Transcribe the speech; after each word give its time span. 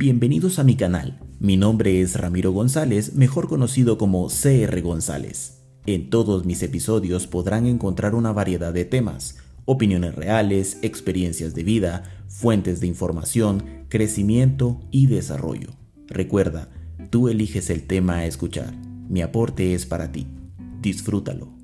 Bienvenidos 0.00 0.60
a 0.60 0.62
mi 0.62 0.76
canal. 0.76 1.18
Mi 1.40 1.56
nombre 1.56 2.00
es 2.00 2.14
Ramiro 2.14 2.52
González, 2.52 3.14
mejor 3.14 3.48
conocido 3.48 3.98
como 3.98 4.28
CR 4.28 4.80
González. 4.80 5.64
En 5.86 6.08
todos 6.08 6.44
mis 6.44 6.62
episodios 6.62 7.26
podrán 7.26 7.66
encontrar 7.66 8.14
una 8.14 8.30
variedad 8.30 8.72
de 8.72 8.84
temas, 8.84 9.38
opiniones 9.64 10.14
reales, 10.14 10.78
experiencias 10.82 11.52
de 11.52 11.64
vida, 11.64 12.04
fuentes 12.28 12.78
de 12.78 12.86
información, 12.86 13.64
crecimiento 13.88 14.78
y 14.92 15.08
desarrollo. 15.08 15.70
Recuerda, 16.06 16.68
tú 17.10 17.28
eliges 17.28 17.68
el 17.68 17.82
tema 17.82 18.18
a 18.18 18.26
escuchar. 18.26 18.72
Mi 19.08 19.20
aporte 19.20 19.74
es 19.74 19.84
para 19.84 20.12
ti. 20.12 20.28
Disfrútalo. 20.80 21.57